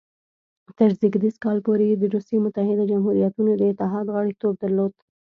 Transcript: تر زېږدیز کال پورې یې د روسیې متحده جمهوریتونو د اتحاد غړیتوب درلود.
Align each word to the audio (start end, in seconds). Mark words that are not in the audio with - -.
تر 0.77 0.89
زېږدیز 0.99 1.35
کال 1.43 1.57
پورې 1.65 1.85
یې 1.89 1.95
د 1.99 2.03
روسیې 2.15 2.37
متحده 2.45 2.83
جمهوریتونو 2.91 3.51
د 3.57 3.61
اتحاد 3.71 4.05
غړیتوب 4.15 4.53
درلود. 4.63 4.93